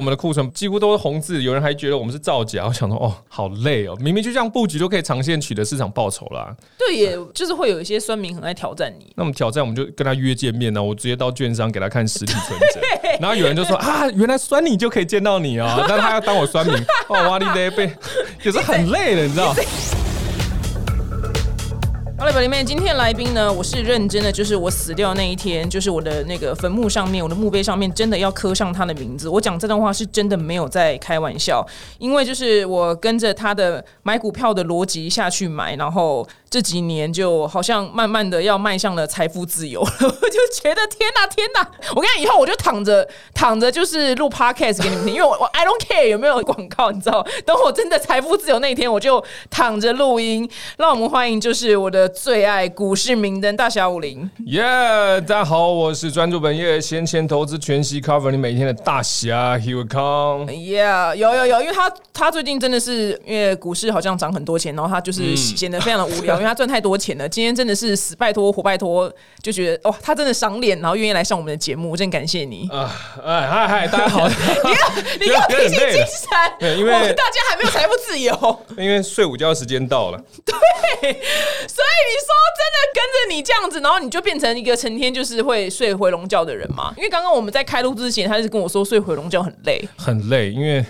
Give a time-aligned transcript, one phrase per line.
[0.00, 2.64] 我们的库存几乎都是红字，有人还觉得我们是造假。
[2.66, 6.56] 我想说，哦，好累哦，明明就这样布局都可以长线取得市场报酬啦。
[6.78, 9.12] 对，也就是会有一些酸民很爱挑战你。
[9.14, 10.82] 那么挑战，我们就跟他约见面呢。
[10.82, 12.80] 我直接到券商给他看实体存折，
[13.20, 16.74] 然后有人就说啊，原来酸你就可以见到你啊，但他要当我酸民，
[17.08, 17.92] 哦，哇，你得被，
[18.42, 19.54] 也是很累的，你知道。
[22.30, 29.28] 好了，宝贝们，今天来宾呢，我是认真的，就是我死掉那一天，就是我的那个坟墓上面，我的墓碑上面，真的要刻上他的名字。
[29.28, 31.66] 我讲这段话是真的没有在开玩笑，
[31.98, 36.24] 因为就是我跟着他的买股票的逻辑下去买，然后。
[36.50, 41.64] 这几年就好像慢慢的要迈向了财富自由了，我就觉得天哪天哪！
[41.94, 47.24] 我跟你以后我就躺着躺着就是录 podcast 给你们听，因为我我 I don't care 有没有广告，你知道？
[47.46, 50.50] 等我真的财富自由那一天，我就躺着录音。
[50.76, 54.28] 让我们欢迎就是我的最爱股市明灯大侠武林。
[54.46, 54.60] 耶，
[55.20, 60.50] 大家好，我是专注本业闲钱投资全息 cover 你每天的大侠 Here come。
[60.50, 66.39] Yeah，有有有，因为他他最近真的是因为股市好像涨很多钱，然后他就是显得非常的无聊。
[66.40, 72.66] 因为他赚太多钱了，今天真的是死拜托活拜托，就觉得哇，他真的赏脸，然后愿意来上我们的节目，真感谢你。
[72.72, 72.90] 啊！
[73.22, 78.32] 哎嗨嗨，大家好， 你要你要 提起精神，对，因为大家还没有财富自由，
[78.78, 80.54] 因为睡午觉时间到了，对，
[81.02, 86.94] 所以你说真的跟着你这样子，然后你就变成一个成天就是会睡回笼觉的人嘛？
[86.96, 90.84] 因为刚刚我们在开录之前，他是跟我说睡回笼觉很累，很累，因为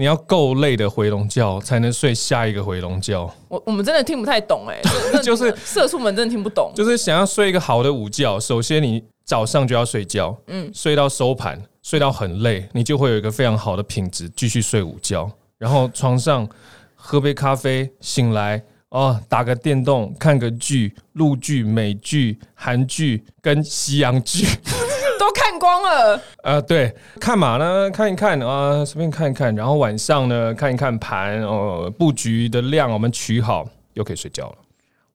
[0.00, 3.18] 你要够累的回笼觉，才能睡下一个回笼觉。
[3.48, 4.80] 我我们真的听不太懂哎。
[5.24, 16.48] 就是社畜们真的听不懂，就是想要睡一个好的午觉，首先你早上就要睡觉，嗯，睡到收盘，睡到很累，你就会有一个非常好的品质，继续睡午觉，然后床上
[16.94, 24.46] 喝杯咖啡，醒来哦，打个电动，看个剧，陆剧、美剧、韩剧跟西洋剧
[25.18, 26.22] 都看光了。
[26.42, 27.90] 呃，对，看嘛呢？
[27.90, 34.56] 看一看啊，随便看一看，然后晚上呢看一看盘哦，布局的量我们取好，又可以睡觉了。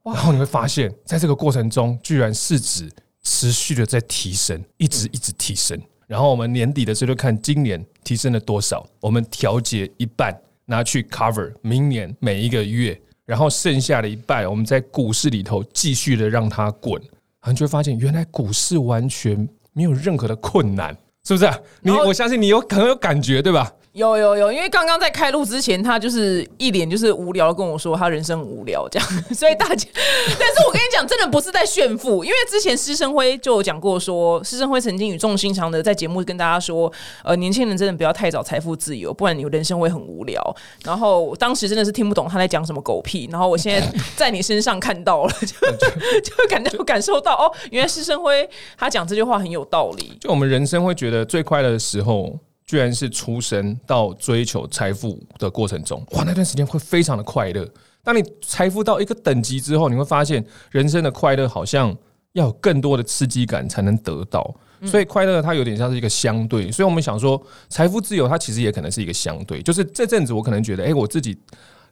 [0.03, 2.91] 然后你会发现，在这个过程中，居然市值
[3.23, 5.79] 持续的在提升，一直一直提升。
[6.05, 17.01] 然后我们年底的时候就看今年提升了多少，我们调节一半拿去 cover 明年每一个月，然后剩下的一半我们在股市里头继续的让它滚，
[17.47, 20.95] 你就会发现原来股市完全没有任何的困难，
[21.25, 21.49] 是不是？
[21.81, 23.71] 你我相信你有很有感觉，对吧？
[23.93, 36.91] 有有有，因为刚刚在开录之前，他就是一脸就是无聊的跟我说他人生无聊这样，所以大家， 但是我跟你讲，真的不是在炫富，因为之前施生辉就有讲过说，施生辉曾经语重心长的在节目跟大家说，
[37.23, 40.55] 呃，年轻人真的不要太早财富自由，不然你人生会很无聊。
[40.83, 45.47] 然后当时真的是听不懂他在讲什么狗屁，然后我现在在你身上看到了，就
[46.35, 50.17] 就感觉感受到哦，原来施生辉他讲这句话很有道理。
[50.19, 52.39] 就我们人生会觉得最快乐的时候。
[52.65, 57.69] 居然是出生到追求财富的过程中，哇，那段时间会非常的快乐。
[58.01, 61.95] 当你财富到一个等级之后，你会发现人生的快乐好像
[62.31, 64.55] 要有更多的刺激感才能得到。
[64.85, 66.71] 所以快乐它有点像是一个相对。
[66.71, 69.61] 所以我们想说，财富自由它其实也可能是一个相对。
[69.61, 71.37] 就是这阵子我可能觉得，哎，我自己。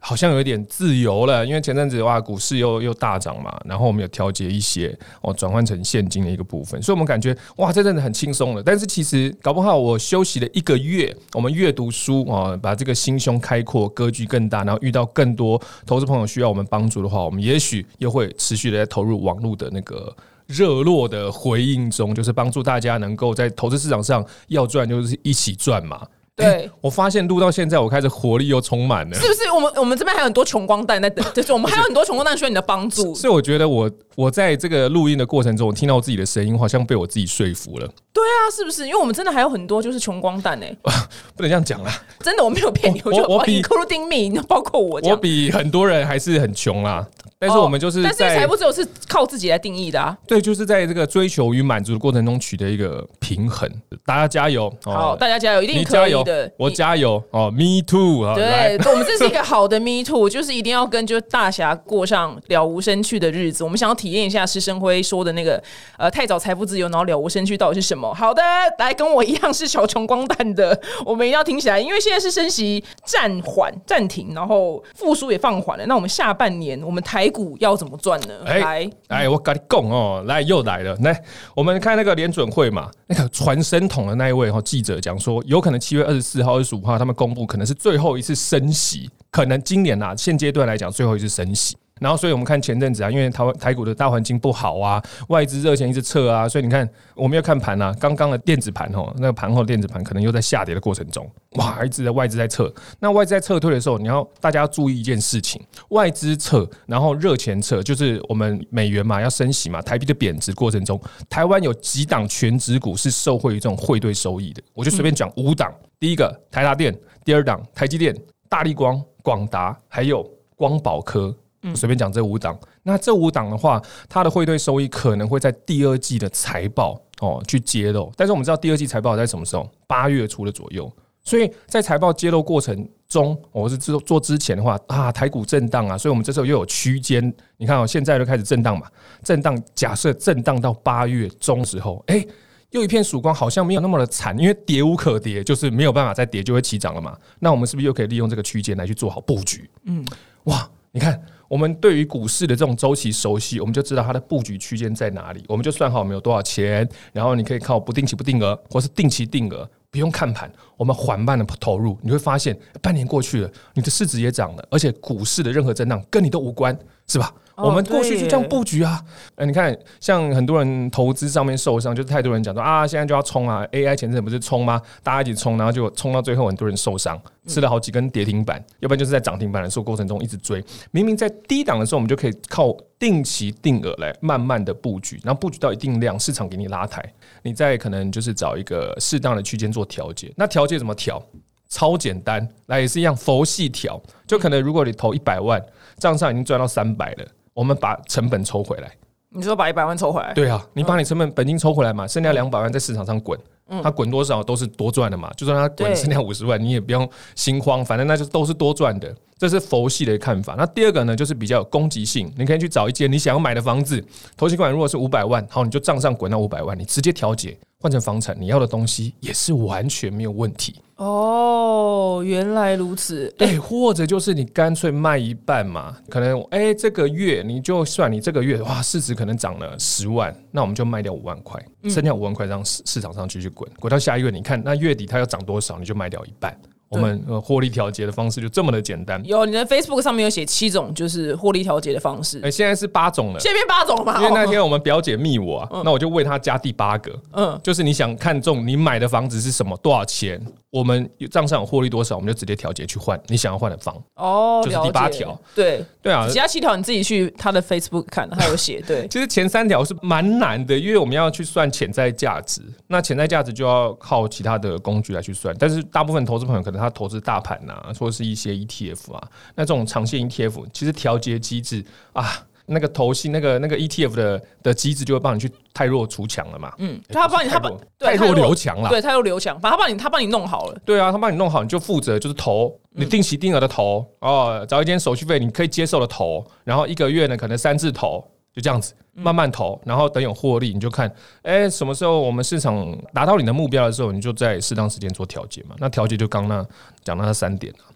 [0.04, 8.64] 好像有一点自由了，因为前阵子哇，股市又又大涨嘛，然后我们有调节一些哦，转换成现金的一个部分，所以我们感觉哇，这阵子很轻松了。
[8.64, 20.12] 但是其实搞不好，我休息了一个月，我们阅读书啊，把这个心胸开阔，格局更大，然后遇到更多投资朋友需要我们帮助的话，我们也许又会持续的在投入网络的那个
[20.48, 26.08] 热络的回应中，就是帮助大家能够在投资市场上要赚，就是一起赚嘛。
[26.42, 29.16] 对，我发现录到现在，我开始活力又充满了。
[29.16, 29.52] 是不是？
[29.52, 33.14] 我们我们这边还有很多穷光蛋在等，就是我们还有很多穷光蛋需要你的帮助。
[33.16, 37.88] 所以我觉得，我我在这个录音的过程中，我听到我自己的声音，好像被我自己说服了。
[38.14, 38.86] 对啊，是不是？
[38.86, 40.76] 因为我们真的还有很多就是穷光蛋哎，
[41.36, 41.92] 不能这样讲啦。
[42.20, 47.08] 真的，我没有骗你，我我比 including me，包括我，我比很多人还是很穷啦。
[47.40, 50.16] 但是我们就是，但是财富自由是靠自己来定义的啊。
[50.28, 53.68] 对，就是在这个追求与满足的过程中取得一个平衡。
[54.06, 54.72] 大家加油！
[54.84, 56.52] 好，大家加油，一定可以的。
[56.58, 58.24] 我加油哦！Me too！
[58.24, 63.64] 啊对，我们这是一个好的 Me too，就是一定要跟就是大侠过上了无生趣的日子。
[63.64, 65.62] 我们想要体验一下施生辉说的那个
[65.98, 68.12] 呃太早财富自由，然后了无生趣到底是什么？
[68.14, 68.42] 好的，
[68.80, 73.72] 来跟我一样是小穷光蛋的，我们一定要听起来，因为现在是升息暂缓。
[73.86, 75.86] 暂停，然后复苏也放缓了。
[75.86, 78.40] 那我们下半年我们台股要怎么赚呢？
[78.46, 80.96] 来，哎，我跟你讲哦，来又来了。
[81.02, 81.22] 来，
[81.54, 91.76] 我们看那个联准会嘛，那个传声筒的那一位哈记者讲说，有可能七月二十四号、二十五号他们公布可能是最后一次升息，可能今年呐现阶段来讲最后一次升息。
[92.02, 111.00] 然后所以我们看前阵子啊，因为台台股的大环境不好啊，外资热钱一直撤啊，所以你看我们要看盘啊，刚刚的电子盘哦，那个盘后电子盘可能又在下跌的过程中，哇，一直在外资在撤，那外资在撤退的时候，你要大家要注意一件事情，外资撤，然后热钱撤，就是我们美元嘛要升息嘛，台币的贬值过程中，
[111.30, 118.16] 台湾有几档全指股是受惠于这种汇兑收益的，我就随便讲五档，第一个台达电，第二档台积电、
[118.50, 121.36] 大力光、广达，还有光宝科。
[121.76, 128.12] 随便讲这五档，那这五档的话，它的汇兑收益可能会在第二季的财报哦去揭露。
[128.16, 129.70] 但是我们知道第二季财报在什么时候？
[129.86, 130.92] 八月初的左右。
[131.24, 137.32] 所以在财报揭露过程中，我是做做之前的话啊，台股震荡啊，所以我们这时候又有区间。
[137.58, 138.88] 你看哦，现在就开始震荡嘛，
[139.24, 139.56] 震荡。
[139.76, 142.26] 假设震荡到八月中时候，哎，
[142.72, 147.16] 又一片曙光，好像没有那么的惨，因为跌无可跌，就是没有办法再跌，就会起涨了嘛。
[147.38, 149.70] 那我们是不是又可以利用这个区间来去做好布局？
[149.84, 150.04] 嗯，
[150.46, 151.22] 哇，你看。
[151.52, 160.50] 我们对于股市的这种周期熟悉，我们就知道它的布局区间在哪里，我们就算好我们有多少钱，然后你可以靠不定期不定额，或是定期定额，不用看盘，
[160.82, 166.76] 我们缓慢的投入，你会发现半年过去了，你的市值也涨了，而且股市的任何震荡跟你都无关，
[167.06, 167.32] 是吧？
[167.56, 169.00] 我们过去就这样布局啊，
[169.36, 174.82] 哎，你看，像很多人投资上面受伤，就是太多人讲说啊，现在就要冲啊，AI 前阵不是冲吗？
[175.04, 180.64] 大家一起冲，然后就冲到最后，很多人受伤，吃了好几根跌停板，要不然就是在涨停板的时候过程中一直追。
[180.90, 187.04] 明明在低档的时候，我们就可以靠定期定额来慢慢的布局，然后布局到一定量，市场给你拉抬，
[187.44, 190.32] 你再可能就是找一个适当的区间做调节。
[190.36, 191.22] 那调节怎么调？
[191.70, 195.64] 超简单，来也是一样，佛系调，就可能如果你投一百万，
[195.98, 197.26] 账上已经赚到三百了。
[197.54, 198.92] 我们把成本抽回来，
[199.30, 200.34] 你说把一百万抽回来？
[200.34, 203.40] 对啊，你把你成本本金抽回来嘛，剩下两百万在市场上滚，
[203.84, 205.32] 它滚多少都是多赚的嘛。
[205.38, 209.16] 就算它滚剩下五十万，你也不用心慌，反正那就都是多赚的。
[209.38, 210.54] 这是佛系的看法。
[210.56, 214.04] 那第二个呢，就是比较有攻击性，你可以去找一间你想要买的房子，
[214.38, 220.76] 投期款如果是五百万，好，你就账上滚到五百万，你直接调节换成房产，你要的东西也是完全没有问题。
[220.98, 223.34] 哦，原来如此。
[223.40, 231.60] 哎，或者就是你干脆卖一半嘛，可能哎这个月你就算你这个月哇市值可能涨了十万，那我们就卖掉五万块，
[231.90, 236.56] 剩下五万块让市市场上继续滚，滚到下一个月，你看那月底它要涨多少，你就卖掉一半。
[236.90, 239.22] 我们呃获利调节的方式就这么的简单。
[239.24, 242.42] 有你的 Facebook 上面有写七种，就是获利调节的方式。
[242.44, 243.40] 哎，现在是八种了。
[243.40, 244.22] 现在变八种了嘛？
[244.22, 247.18] 因为那天我们表姐密我啊，那我就为她加第八个。
[247.32, 253.96] 嗯，就是你想看中你买的房子是什么，多少钱，我们账上有获利多少，我们就直接调节去换你想要换的房。
[254.16, 255.40] 哦，就是第八条。
[255.54, 258.82] 对对啊，其他七条你自己去他的 Facebook 看，他有写。
[258.88, 265.56] 对， 其实前三条是蛮难的，因为我们要去算潜在价值，那潜在价值就要靠其他的工具来去算。
[265.60, 267.52] 但是大部分投资朋友可能他投资大盘。
[267.62, 272.26] 啊，或者是一些 ETF 啊，那这种长线 ETF 其实调节机制啊，
[272.72, 276.74] 那个投信那个那个 ETF 的的机制就会帮你去太弱除强了嘛。
[276.78, 280.82] 嗯，他帮你他帮太弱留强了，对，太弱留强，把他帮你他帮你弄好了。
[280.86, 288.26] 对啊，他帮你弄好，你就负责就是投，你定期定额的投哦，找一间手续费你可以接受的投，然后一个月呢可能三次投。
[288.54, 291.10] 就这样子慢慢投，然后等有获利，你就看，
[291.44, 295.76] 哎，什么时候我们市场达到你的目标的时候，你就在适当时间做调节嘛。
[295.80, 296.62] 那调节就刚那
[297.02, 297.88] 讲到那三点啊。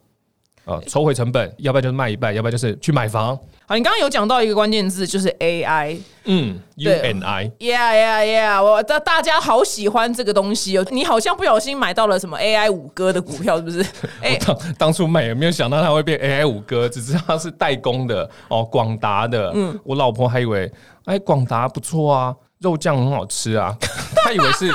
[0.65, 3.38] 呃，抽回成本，要不然就是卖一半，要不然就是去买房。
[3.67, 5.97] 好，你刚刚有讲到一个关键字，就是 AI。
[6.25, 7.51] 嗯，U N I。
[7.59, 8.63] Yeah, yeah, yeah！
[8.63, 10.85] 我大大家好喜欢这个东西哦。
[10.89, 13.85] 你好像不小心买到了什么 AI 五哥的股票，是不是？
[14.21, 19.51] 哎，当当初买也没有想到它会变 AI 五哥，只知道它是代工的哦，广达的。
[19.54, 20.71] 嗯，我老婆还以为，
[21.06, 23.75] 哎，广达不错啊，肉酱很好吃啊，
[24.23, 24.71] 她以为是。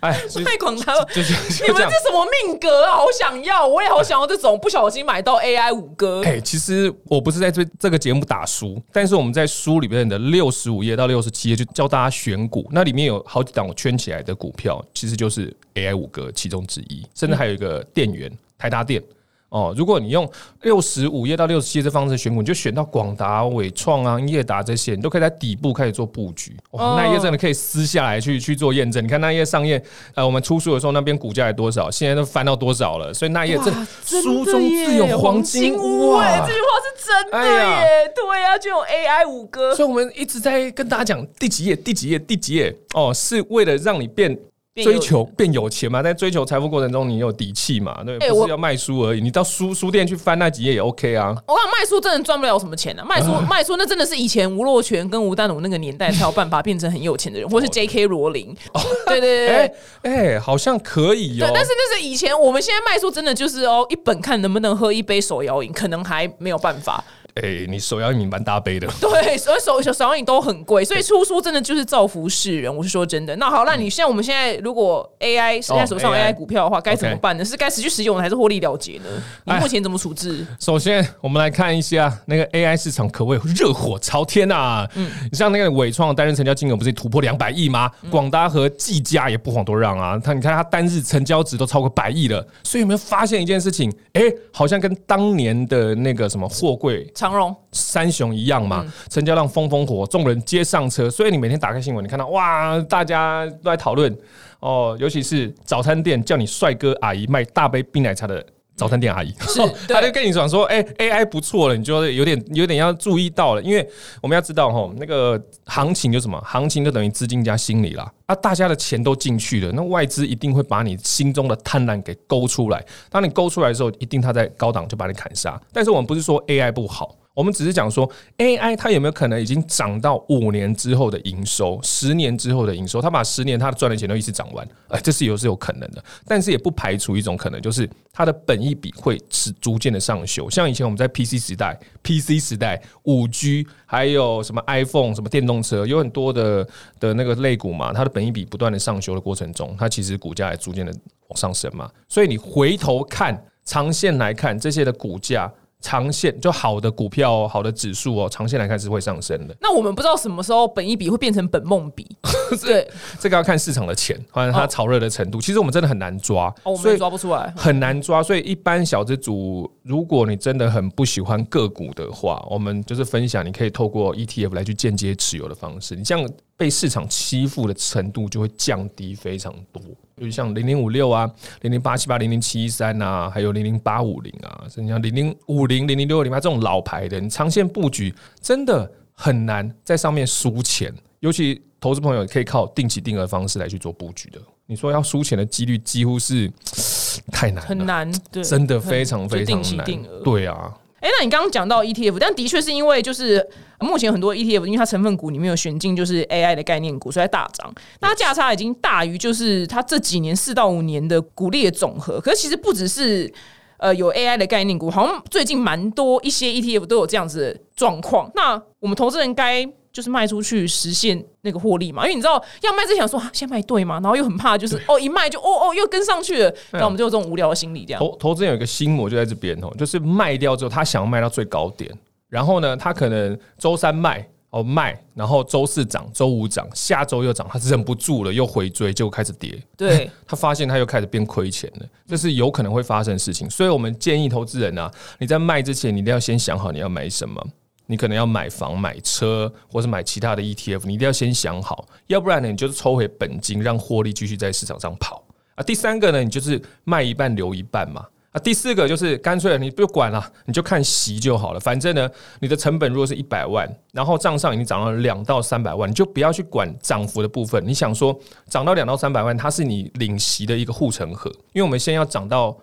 [0.00, 0.12] 哎，
[0.44, 1.32] 太广他就是
[1.64, 2.92] 你们这什么命格啊？
[2.92, 6.22] 好想要，我也好想要这种不小心买到 AI 五哥。
[6.24, 19.02] 哎，其实我不是在这这个节目打书，但是我们在书里面的六十五页到六十七页就教大家选股，那里面有好几档我圈起来的股票，其实就是 AI 五哥其中之一，甚至还有一个电源台达电。
[19.50, 20.28] 哦，如果你用
[20.62, 26.56] 六十五页到六十七页这方式选股，你就选到广达、伟创啊、英业达这些，你都可以在底部开始做布局。
[26.70, 29.02] 哦，那一页真的可以撕下来去去做验证。
[29.02, 29.82] 你看那一页上页，
[30.14, 33.12] 呃，我们出书的时候那边股价有多少，现在都翻到多少了。
[33.12, 38.12] 所以那一页这书中自有黄金屋哎，这句话是真的耶。
[38.14, 39.74] 对呀，就有 AI 五哥。
[39.74, 44.38] 所以我们一直在跟大家讲第几页、第几页、第几页哦，是为了让你变。
[44.82, 48.02] 追求变有钱嘛，在追求财富过程中，你有底气嘛？
[48.04, 49.20] 对，不是要卖书而已。
[49.20, 51.34] 你到书书店去翻那几页也 OK 啊。
[51.46, 53.04] 我讲卖书真的赚不了什么钱啊！
[53.04, 58.06] 卖书卖书，那真的是以前吴若权跟吴丹鲁那个年代才有办法变成很有钱的人，或是 J.K.
[58.06, 58.56] 罗琳。
[59.06, 59.72] 对对对，
[60.02, 61.50] 哎，好像可以哦。
[61.52, 67.02] 但是那是以前，我们现在卖书真的就是哦，一本看能不能喝一杯手摇饮，可能还没有办法。
[67.34, 68.86] 哎、你手摇饮蛮大杯的。
[69.00, 72.74] 对，所以手手手摇饮都很贵，所以出书真的就是造福世人。
[72.74, 73.34] 我是说真的。
[73.36, 77.44] 那好，那你现在我们现在如果 AI 现在手上 AI 股票的话，该怎么办呢？
[77.44, 79.58] 是该持续使用还是获利了结呢？
[79.60, 80.46] 目前怎么处置？
[80.58, 84.88] 首先，我们来看一下那个 AI 市场，可谓热火朝天啊！
[84.94, 87.90] 嗯，像那个伟创单日成交金额不是突破两百亿吗？
[88.10, 90.18] 广达和技嘉也不遑多让啊！
[90.22, 93.92] 他你看他单日成交值都超过百亿了，所以有没有发现一件事情？
[94.12, 94.22] 哎、
[94.52, 101.10] 好像跟当年的那个什么货柜长荣三雄一样嘛，成交量风风火，众人皆上车。
[101.10, 104.16] 所以你每天打开新闻，你看到哇，大家都在讨论
[104.60, 108.42] 哦，尤其是早餐店叫你帅哥阿姨卖大杯冰奶茶的。
[108.80, 109.60] 早餐店阿姨，是
[109.92, 113.86] 他就跟你讲说，哎、a i 不错了，你就有点有点要注意到了，因为
[114.22, 125.60] 我们要知道哈，那个行情就什么，行情就等于资金加心理啦，啊，大家的钱都进去了，那外资一定会把你心中的贪婪给勾出来，当你勾出来的时候，一定它在高档就把你砍杀。
[125.74, 140.50] 但是我们不是说 AI 不好，我们只是讲说 AI 它有没有可能已经涨到五年之后的营收，十年之后的营收，它把十年它赚的钱都一次涨完，哎，这是有是有可能的，但是也不排除一种可能，就是它的本益比会是逐渐的上修。
[140.50, 146.66] 像以前我们在 PC 时代，PC 时代五 G 还有什么 iPhone 什么电动车，有很多的
[146.98, 150.92] 的那个类股嘛，它的本益比不断的上修的过程中，它其实股价也逐渐的
[151.28, 151.90] 往上升嘛。
[152.08, 155.50] 所以你回头看长线来看，这些的股价。
[155.80, 159.56] 长线就好的股票哦，好的指数哦，长线来看是会上升的。
[159.60, 162.06] 那我们不知道什么时候本一比会变成本梦比，
[162.62, 162.86] 对，
[163.18, 165.40] 这个要看市场的钱，或者它炒热的程度。
[165.40, 167.52] 其实我们真的很难抓，哦，我所以们抓不出来。
[167.56, 168.22] 很难抓。
[168.22, 175.96] 所以一般小资主，如果你真的很不喜欢个股的话，我们就是分享，你可以透过 ETF 来去间接持有的方式。
[175.96, 179.82] 你这样被市场欺负的程度就会降低非常多。
[180.20, 181.28] 就是像零零五六啊、
[181.62, 190.94] 零零八七八、零零七一三啊，还有零零八五零啊，甚至像零零五零、零零六零八这种老牌的，你长线布局真的很难在上面输钱。
[191.20, 194.38] 尤其投资朋友可以靠定期定额方式来去做布局的。
[194.66, 196.50] 你说要输钱的几率几乎是
[197.32, 199.86] 太难了，很难，对，真的非常非常就定期难。
[199.86, 200.22] 定额。
[200.22, 203.44] 对啊，哎、那你刚刚讲到 ETF，但的确是因为就是
[203.80, 207.74] 目前很多 ETF，因为它成分股里面有选进就是 AI 的概念股，所以大涨。
[208.00, 212.20] 那它价差已经大于就是它这几年四到五年的股利的总和。
[212.20, 213.32] 可是其实不只是
[213.78, 218.30] 呃有 AI 的概念股，好像最近蛮多一些 ETF 都有这样子的状况。
[218.34, 222.04] 那我们投资人该就是卖出去实现那个获利嘛？
[222.04, 223.94] 因为你知道要卖之前想说啊，先卖对嘛？
[223.94, 227.98] 然后又很怕就是哦一卖就哦哦又跟上去了，那我们就有这种无聊的心理这样。
[227.98, 231.90] 投投资人有一个心魔就在这边哦，就是卖掉之后，他想要卖到最高点，
[232.28, 239.60] 然后呢，他可能周三卖哦卖，然后周四涨，周五涨，下周又涨，他忍不住了又回追，结果开始跌。
[239.76, 243.48] 对， 他发现他又开始变亏钱了，这是有可能会发生的事情。
[243.50, 247.44] 所以我们建议投资人啊，你在卖之前，你一定要先想好你要买什么。
[247.90, 255.24] 你可能要买房、买车，或是买其他的 ETF，你一定要先想好，要不然呢，你就是抽回本金，让获利继续在市场上跑
[255.56, 255.62] 啊。
[255.64, 258.06] 第三个呢，你就是卖一半留一半嘛。
[258.30, 261.58] 啊，第四个就是干脆你不管了，你就看息就好了。
[261.58, 267.60] 反正呢，你的成本如果是一百万，然后账上已经涨到两到三百万，你就不要去管涨幅的部分。
[267.66, 268.16] 你想说
[268.48, 272.56] 涨到两到三百万，它是你领息的一个护城河，因为我们先要涨到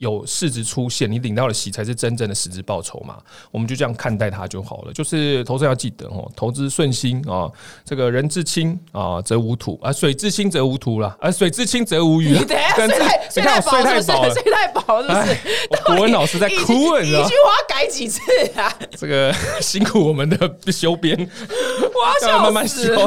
[0.00, 3.18] 有市值出现，你领到的息才是真正的实质报酬嘛。
[3.50, 4.92] 我们就这样看待它就好了。
[4.94, 7.50] 就是投资要记得哦，投资顺心啊，
[7.84, 12.46] 这个人至清啊则无土啊，水至清则无土啦，啊水至清则无鱼啦你。
[12.46, 15.82] 等一下跟睡太你看我睡太饱了睡太饱是不是？
[15.84, 17.34] 国文老师在哭了，你知道吗一句？
[17.44, 18.20] 话改几次
[18.56, 18.74] 啊？
[18.96, 19.30] 这个
[19.60, 23.06] 辛苦我们的修编，我要笑慢慢死修！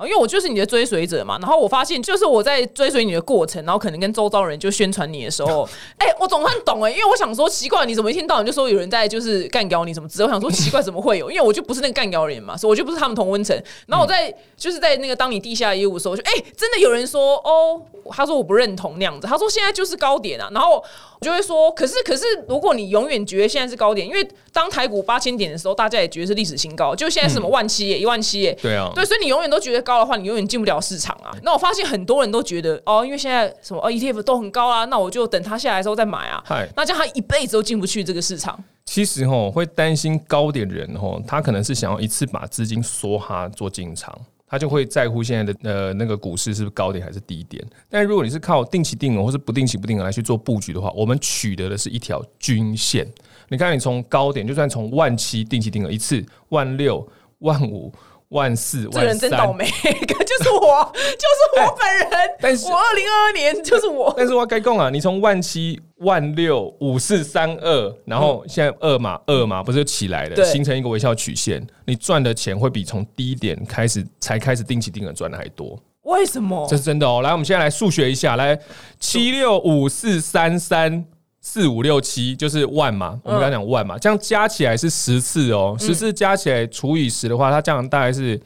[0.00, 11.30] 因为我就是你的追随者嘛，然后我发现，就是我在追随你的过程，然后可能跟周遭人就宣传你的时候， 哎、我总算懂哎、因为我想说奇怪，你怎么一天到晚就说有人在就是干掉你什么之类，我想说奇怪怎么会有？
[11.30, 13.56] 因为我就不是那个干掉人嘛，所以我就不是他们同温层。
[13.86, 20.84] 然后我在、就是在那个当你地下业务的时候，我就哎、真的有人说哦，他说我不认同那样子，他说现在就是高点啊，然后我
[21.24, 31.34] 就会说，可是可是如果你永远觉得现在是高点，因为当台股八千点的时候，大家也觉得是历史新高，就现在是什么万七耶、一万七耶，对啊，对，所以你永远都觉得高的话，你永远进不了市场啊。
[31.42, 36.44] 那我发现很多人都觉得哦，因为现在什么哦 ETF 都很高啊，那我就等它下来的时候再买啊。
[36.76, 38.62] 那这样他一辈子都进不去这个市场。
[38.84, 44.14] 其实吼会担心高点的人吼，他可能是想要一次把资金梭哈做进场。
[44.54, 47.60] 他就会在乎现在的呃那个股市是不是高点还是低点。
[47.88, 53.04] 但如果你是靠定期定额或是不定期不定额来去做布局的话，我们取得的是一条均线。
[53.48, 57.04] 你看，你从高点，就算从万七定期定额一次，万六、
[57.40, 57.92] 万五、
[58.34, 62.10] 万四、这人真倒霉， 就是我，就是我本人。
[62.40, 64.12] 但是我二零二二年就是我。
[64.16, 76.76] 但是我该讲啊，你从万七、万六五四三二，然后现在二嘛二嘛不是就起来了，对形成一个微笑曲线，你赚的钱会比从低点开始才开始定期定额赚的还多，为什么这？
[76.76, 77.22] 是真的哦。
[77.22, 78.58] 来，我们现在来数学一下，来
[78.98, 81.06] 七六五四三三。
[81.46, 88.40] 四五六七就是万嘛，我们刚刚讲万嘛，这样加起来是十次哦，十次加起来除以十的话，它这样大概是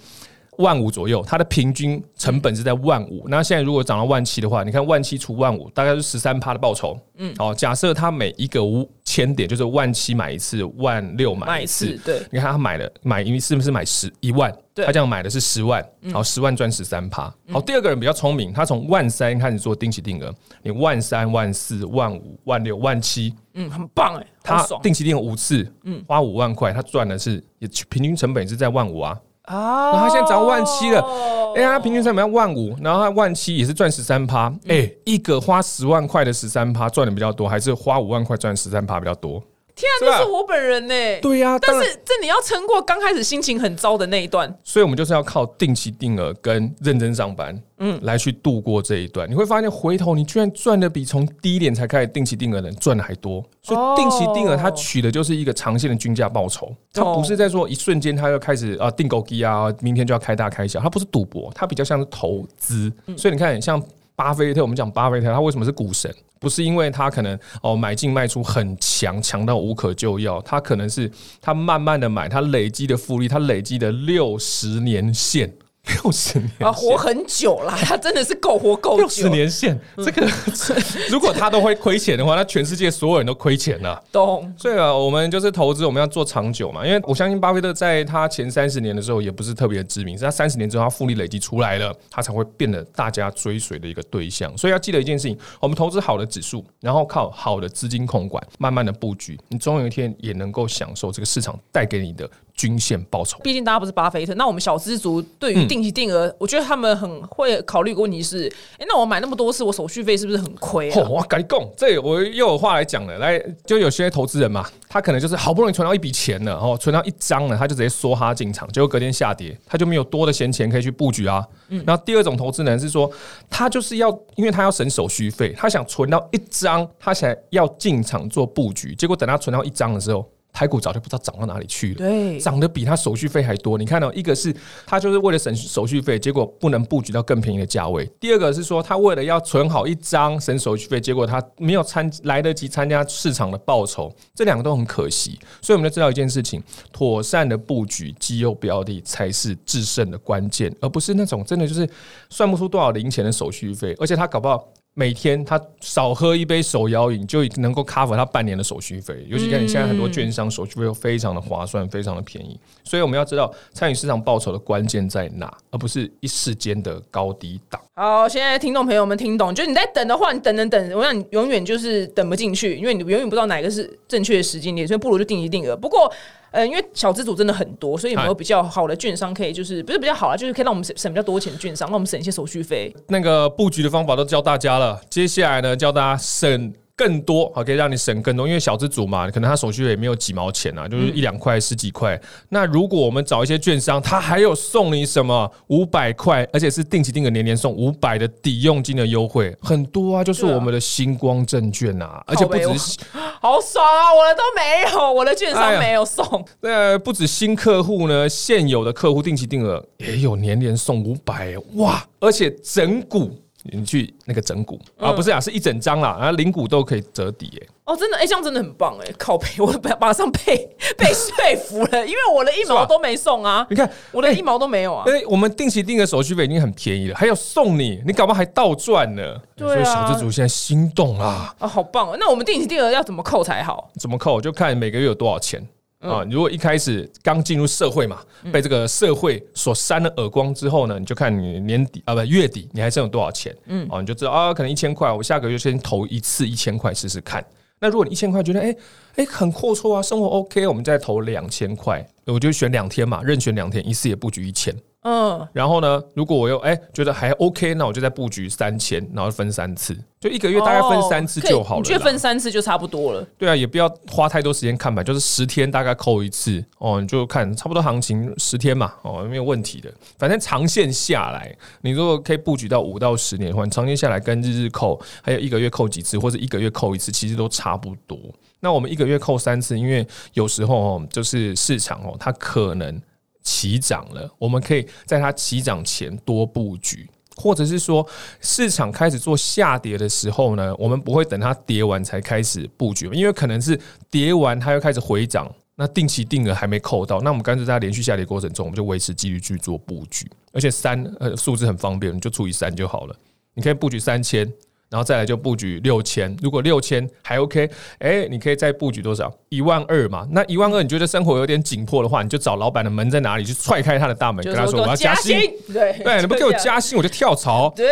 [0.59, 3.25] 万五左右，它的平均成本是在万五。
[3.29, 6.99] 那现在如果涨到万七的话，你看万七除万五，大概是十三趴的报酬。
[7.19, 14.53] 嗯，好，假设它每一个五千点就是万七买一次，万六买买一次，，对，你看他买了买因为是不是买十一万？
[14.79, 17.23] 对他这样买的是十万，好，十万赚十三趴。
[17.51, 20.33] 好，第二个人比较聪明，他从万三开始做定期定额，
[20.63, 29.19] 你万三、万四、万五、万六、万七，嗯，很棒哎，他定期定额五次，嗯，花五万块，他赚的是也平均成本是在万五啊。
[29.43, 29.93] 啊！
[29.93, 34.53] 然后他现在涨到万七了哦哎、他平均成本要万五，然后他万七也是赚十三趴。
[34.69, 39.43] 哎，一个花十万块的十三趴赚的比较多，还是花五万块赚十三趴比较多？
[39.79, 40.95] 天啊，是吧这是我本人呢。
[41.23, 49.31] 对呀、但是这你要撑过刚开始心情很糟的那一段，所以我们就是要靠定期定额跟认真上班，嗯，来去度过这一段。
[49.31, 53.45] 你会发现，回头你居然赚的比从低点才开始定期定额的人赚的还多。
[53.63, 62.91] 所以定期定额它取的就是一个长线的均价报酬，它不是在说一瞬间它要开始啊定狗机啊，明天就要开大开小，它不是赌博，它比较像是投资。
[63.17, 63.83] 所以你看，像
[64.19, 66.13] 巴菲特，我们讲巴菲特，他为什么是股神？
[66.41, 71.09] 不是因为他可能哦买进卖出很强，强到无可救药，他可能是
[71.41, 75.53] 他慢慢的买，他累积的复利，他累积的六十年线，
[76.03, 80.29] 六十年啊，活很久啦， 他真的是够活够久六十，年线，这个
[81.11, 84.03] 如果他都会亏钱的话，那全世界所有人都亏钱了。
[84.13, 84.53] 懂？
[84.57, 86.87] 所以啊，我们就是投资，我们要做长久嘛。
[86.87, 94.57] 因为我相信巴菲特在他前三十年的时候也不是特别的知名，是他三十年之后他复利累积出来了，他才会变得大家追随的一个对象。
[94.59, 103.39] 所以要记得一件事情：我们投资好的指数，然后靠好的资金控管，慢慢的布局，你总有一天也能够享受这个市场带给你的均线报酬。
[103.43, 111.09] 毕竟大家不是巴菲特，那我们小资族对于定定额，我觉得他们很会考虑一个问题是：哎、那我买那么多次，我手续费是不是很亏，啊？
[111.09, 113.19] 我跟你讲，这我又有话来讲了。
[113.19, 121.47] 来，就有些投资人嘛，他可能就是好不容易存到一笔钱了，哦，存到一张了，他就直接梭哈进场，结果隔天下跌，他就没有多的闲钱可以去布局啊。
[121.85, 123.11] 然后第二种投资人是说，
[123.49, 130.29] 他就是要，因为他要省手续费，他想存到一张，他想要进场做布局，结果等他存到一张的时候。
[130.59, 133.79] 台股早就不知道涨到哪里去了，对涨得比他手续费还多。
[133.79, 134.53] 你看到、一个是
[134.85, 145.39] 他就是为了省手续费，结果不能布局到更便宜的价位；第二个是说他为了要存好一张省手续费，结果他没有参来得及参加市场的报酬，这两个都很可惜。
[145.63, 146.61] 所以我们就知道一件事情：
[146.93, 151.89] 妥善的布局绩优标的才是制胜的关键，而不是那种真的就是
[152.31, 154.73] 算不出多少零钱的手续费，而且他搞不好。
[154.99, 167.81] 每天他少喝一杯手摇饮就能够 cover 他半年的手续费，尤其看你现在很多券商手续费又非常的划算，非常的便宜，所以我们要知道参与市场报酬的关键在哪，而不是一时间的高低档。
[167.95, 175.77] 好，现在听众朋友们听懂，就是你在等的话，你等等等，我让你永远就是等不进去，因为你永远不知道哪个是正确的时间点，所以不如就定一定额。
[175.77, 176.13] 不过，
[176.51, 182.95] 呃，因为小资组真的很多，所以有没有比较好的券商可以，就是不是比较好啊，就是可以让我们省省比较多钱的券商，让我们省一些手续费。
[183.09, 188.49] 那个布局的方法都教大家了，接下来呢，教大家省更多，好，可以让你省更多。
[188.49, 192.21] 因为小资主嘛，可能他手续费也没有几毛钱啊，就是一两块、十几块。
[192.49, 202.99] 那如果我们找一些券商，他还有送你什么五百块，而且是定期定额年年送五百的抵用金的优惠，很多啊，就是我们的星光证券啊，而且不只是
[203.41, 204.13] 好爽啊！
[204.13, 206.45] 我的都没有，我的券商没有送。
[206.61, 212.05] 那，不止新客户呢，现有的客户定期定额也有年年送五百哇！
[212.19, 213.31] 而且整股，
[213.73, 217.69] 你去那个整股啊，不是啊，是一整张啦，然后零股都可以折抵耶。
[217.85, 219.07] 哦，真的，哎、这样真的很棒哎！
[219.17, 225.05] 靠背，我马上被被说服了，因为我的一毛都没送啊，你看，我的一毛都没有啊。
[225.07, 229.23] 哎，我们定期定额手续费已经很便宜了，还有送你，你搞不好还倒赚呢。
[229.57, 232.17] 对啊所以小资主现在心动啦，啊，好棒哦！
[232.21, 233.91] 那我们定期定额要怎么扣才好？
[233.99, 235.67] 怎么扣就看每个月有多少钱。
[236.01, 238.21] 嗯啊，如果一开始刚进入社会嘛，
[238.53, 247.45] 被这个社会所扇了耳光之后呢，你就看你年底啊不月底你还剩有多少钱，嗯，哦，你就知道啊，可能一千块，我下个月先投一次一千块试试看。
[247.81, 248.75] 那如果你一千块觉得哎
[249.17, 254.75] 哎很阔绰啊，生活 OK，我们再投两千块，我就选两天嘛，任选两天，一次也不局一千。
[255.03, 261.83] 嗯，然后呢，如果我又哎、觉得还 OK，那我就再布局三千，然后分三次，就一个月大概分三次就好了啦。
[261.83, 263.25] 你觉得分三次就差不多了？
[263.39, 269.89] 对啊，也不要花太多时间看盘，就是十天大概扣一次哦，你就看差不多行情十天嘛，哦，没有问题的。
[270.19, 278.19] 反正长线下来，你如果可以布局到五到十年的话，你长线下来跟日日扣，还有一个月扣几次，或者一个月扣一次，其实都差不多。
[278.59, 283.01] 那我们一个月扣三次，因为有时候哦，就是市场哦，它可能
[283.49, 287.09] 起涨了，我们可以在它起涨前多布局。
[287.41, 288.05] 或者是说
[288.41, 293.79] 市场开始做下跌的时候呢，我们不会等它跌完才开始布局，因为可能是
[294.11, 303.15] 跌完它又开始回涨，那定期定额还没扣到，那我们干脆在它连续下跌过程中，我们就维持纪律去做布局，而且三呃数字很方便，你就除以三就好了，
[303.55, 304.53] 你可以布局三千。
[304.91, 309.33] 然后再来就布局六千，如果六千还 OK，哎，你可以再布局多少？
[309.51, 310.27] 一万二嘛。
[310.31, 315.39] 那一万二，你觉得生活有点紧迫的话，你就找老板的门在哪里，去踹开他的大门，跟他说我要加薪。，
[315.73, 317.73] 对对，你不给我加薪，我就跳槽。
[317.77, 317.87] 对，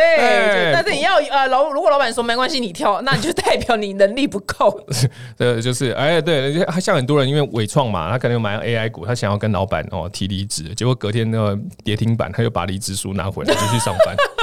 [0.72, 4.80] 但是你要呃老如果老板说没关系，你跳，那你就代表你能力不够。
[5.38, 14.16] 呃，就是哎，对，像很多人因为伟创嘛，他可能有买 AI 股，他想要跟老板哦提离职，结果隔天那个跌停板，他又把离职书拿回来就去上班。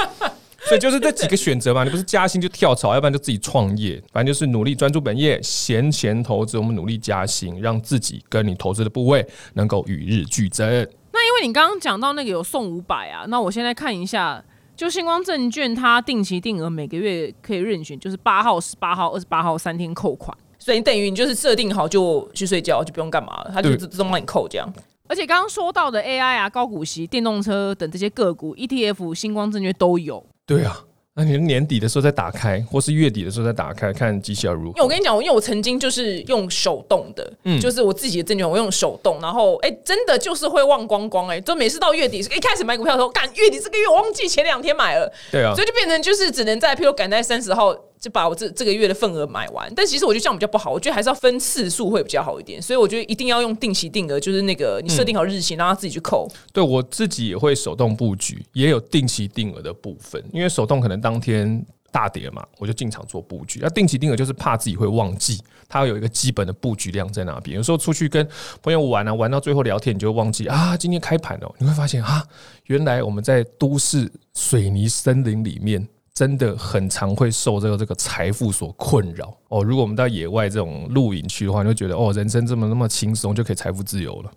[0.74, 10.68] 所以就是这几个选择嘛，你不是加薪就跳槽，要不然就自己创业，反正就是努力专注本业，闲钱投资，我们努力加薪，让自己跟你投资的部位能够与日俱增。
[11.12, 14.42] 那因为你刚刚讲到那个有送五百啊，那我现在看一下，
[14.74, 20.36] 就星光证券它定期定额每个月可以任选，就是八号、十八号、二十八号三天扣款。
[20.58, 24.68] 所以你等于你就是设定好就去睡觉，就不用干嘛了，它就自动帮你扣这样。
[25.06, 30.24] 而且刚刚说到的 AI 啊、高股息、电动车等这些个股 ETF，星光证券都有。
[30.46, 30.78] 对啊，
[31.14, 34.88] 那你年底的时候再打开，或是月底的时候再打开，看绩效如何因为我。
[34.88, 47.74] 跟你讲，因为我曾经就是用手动的，嗯就是我自己的证券，我用手动，然后哎、真的就是会忘光光哎、就每次到月底，一开始买股票的时候，干月底这个月我忘记前两天买了，对啊所，以就变成就是只能在，譬如赶在三十号
[48.04, 49.72] 就把我这这个月的份额买完。
[49.74, 52.60] 但其实我觉得这样比较不好，我觉得还是要分次数会比较好一点。
[52.60, 56.30] 所以我觉得一定要用定期定额，就是那个你设定好日期，让他自己去扣。
[56.52, 63.60] 对我自己也会手动布局，也有定期定额的部分，因为手动可能当天大跌嘛，我就进场做布局。
[63.62, 67.56] 那定期定额就是怕自己会忘记，它有一个基本的布局量在那边。
[67.56, 68.28] 有时候出去跟
[68.62, 72.22] 朋友玩啊，玩到最后聊天，你就会忘记啊，今天开盘哦，你会发现啊，
[72.66, 75.88] 原来我们在都市水泥森林里面。
[76.14, 79.64] 真的很常会受这个这个财富所困扰哦。
[79.64, 84.30] 如果我们到野外这种露营区的话，你会觉得哦，人生这么那么轻松，就可以财富自由了。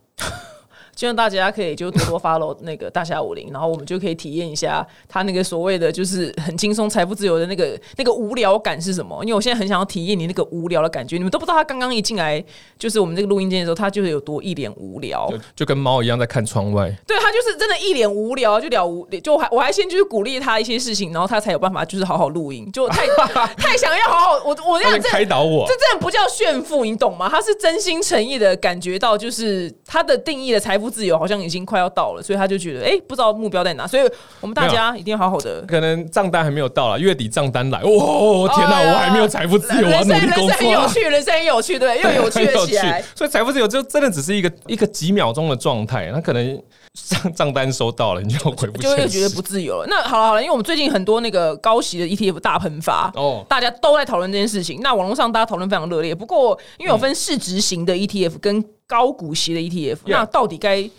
[0.97, 9.23] 希望大家可以就多多 follow 那个大侠武林，然后我们就可以体验一下他那个所谓的就是很轻松财富自由的那个那个无聊感是什么。
[9.23, 12.43] 因为我现在很想要体验你那个无聊的感觉，你们都不知道他刚刚一进来
[12.79, 15.27] 就是我们这个录音间的时候，他就是有多一脸无聊。
[15.29, 16.91] 就就跟猫一样在看窗外。
[17.05, 23.05] 对他就是真的一脸无聊，就了无就我还我还先就是鼓励他一些事情，然后他才有办法就是好好录音，就太
[23.55, 27.29] 太想要好好我我他能要开导我这，真的不叫炫富，你懂吗？
[27.29, 34.03] 他是真心诚意的感觉到，就是他的定义的财富自由好像已经快要到了，所以他就觉得，哎、不知道目标在哪，所以
[34.39, 35.61] 我们大家一定要好好的。
[35.67, 40.87] 可能账单还没有到了，月底账单来，哇、天哪、我还没有财富自由，我要努力工作、啊人生很有。
[40.87, 43.03] 趣，人生很有趣，对， 又有趣起来。
[43.15, 46.61] 所以财富自由就真的只是一个一个几秒钟的状态，那可能
[47.05, 49.85] 账 账单收到了，你就回不就会觉得不自由了。
[49.87, 54.81] 那好了好了，因为我们最近很多那个高息的 ETF 大喷发，哦大家都在讨论这件事情。
[54.81, 56.13] 那网络上大家讨论非常热烈。
[56.15, 60.89] 不过，因为有分市值型的 ETF 跟高股息的 ETF，、那到底该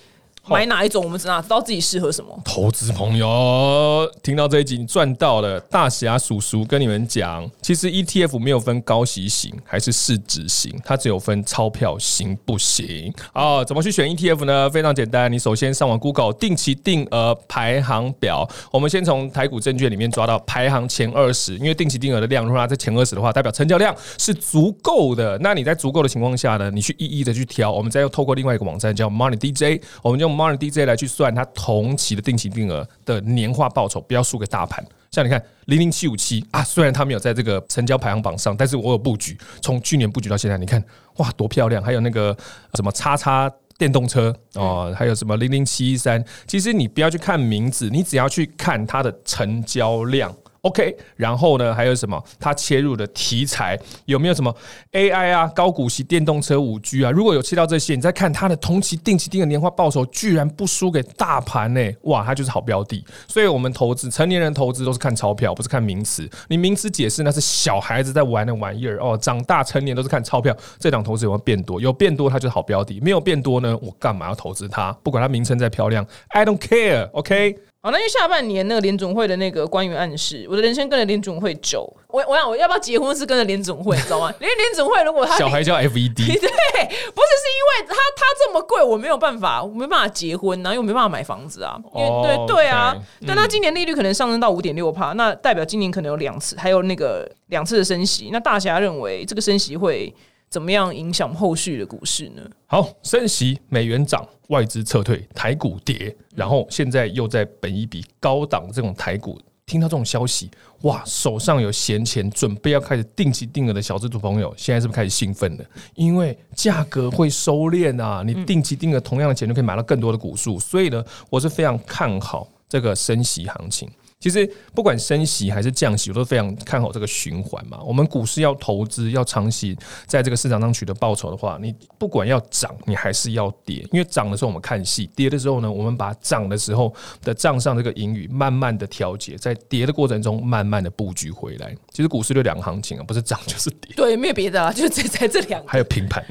[0.48, 1.04] 买哪一种？
[1.04, 2.40] 我们哪知道自己适合什么？
[2.44, 13.64] 投资朋友听到这一集你赚到了，大侠叔叔跟你们讲，其实 ETF 没有分高息型还是市值型，它只有分钞票行不行哦。
[13.66, 14.70] 怎么去选 ETF 呢？
[14.70, 25.38] 非常简单，你首先上网 Google 定期定额排行表，我们先从台股证券里面抓到排行前二十，因为定期定额的量，如果它在前二十的话，代表成交量是足够的。
[25.38, 34.84] 那你在足够的情况下呢，你去一一的去挑，我们再又透过另外一个网站叫 Money DJ，我们用 Money DJ 来去算它同期的定期定额的年化报酬，不要输给大盘。
[35.10, 40.82] 像你看零零七五七啊，虽然它没有在这个成交排行榜上，但是我有布局，从去年布局到现在，你看
[41.16, 41.82] 哇多漂亮！
[41.82, 42.36] 还有那个
[42.74, 50.32] 什么叉叉电动车哦，还有什么零零七一三，其实你不要去看名字，你只要去看它的成交量。
[50.68, 52.22] OK，然后呢，还有什么？
[52.38, 54.54] 它切入的题材有没有什么
[54.92, 57.10] AI 啊、高股息电动车、五 G 啊？
[57.10, 61.80] 如果有切到这些，你再看它的同期定期定额年化报酬，居然不输给大盘呢！
[62.02, 63.02] 哇，它就是好标的。
[63.26, 66.28] 所以我们投资成年人投资都是看钞票，不是看名词。
[66.48, 69.16] 你名词解释那是小孩子在玩的玩意儿哦。
[69.16, 70.54] 长大成年都是看钞票。
[70.78, 71.80] 这档投资有没有变多？
[71.80, 74.92] 有变多，它就是好标的；没有变多呢，我干嘛要投资它？
[75.02, 77.08] 不管它名称再漂亮，I don't care。
[77.12, 77.67] OK。
[77.80, 81.96] 好，那因为下半年那个联总会的那个官员暗示，我的人生跟着联总会走。
[82.08, 84.34] 我我想我要不要结婚是跟着联总会，你知道吗？
[84.40, 91.78] 因为联总会如果他小孩叫 FED， 对，不是是因为他他这么贵，我没有办法，我没办法结婚啊，因为没办法买房子啊。
[91.94, 98.30] 因为对对啊，但他今年利率可能上升到五点六帕，那代表今年可能有两次，还有那个两次的升息。
[98.32, 100.12] 那大侠认为这个升息会。
[100.48, 102.42] 怎么样影响后续的股市呢？
[102.66, 110.50] 好，升息，美元涨，外资撤退，台股跌，然后现在又在本一笔高档这种台股，听到这种消息，
[110.82, 115.64] 哇，手上有闲钱，准备要开始定期定额的小资族朋友，现在是不是开始兴奋了？
[115.94, 123.88] 因为价格会收敛啊，你定期定额同样的钱就可以买到更多的股数，所以呢，我是非常看好这个升息行情。
[124.20, 127.78] 其实不管升息还是降息，我都非常看好这个循环嘛。
[127.84, 129.76] 我们股市要投资，要长期
[130.06, 133.76] 在这个市场上取得报酬的话，你不管要涨，你还是要跌。
[133.92, 141.72] 因为涨的时候我们看戏，跌的时候呢，我们把涨的时候的账上这个盈余慢慢的调节，在跌的过程中慢慢的布局回来。
[141.92, 143.92] 其实股市就两个行情啊，不是涨就是跌。
[143.94, 145.68] 对，没有别的啊，就是在在这两个。
[145.68, 146.24] 还有平盘